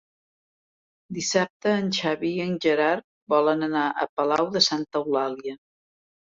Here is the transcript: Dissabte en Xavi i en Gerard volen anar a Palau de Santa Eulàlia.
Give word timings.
Dissabte 1.17 1.73
en 1.81 1.91
Xavi 1.97 2.31
i 2.37 2.39
en 2.47 2.55
Gerard 2.63 3.05
volen 3.35 3.69
anar 3.69 3.85
a 3.91 4.09
Palau 4.21 4.49
de 4.57 4.65
Santa 4.71 5.05
Eulàlia. 5.05 5.57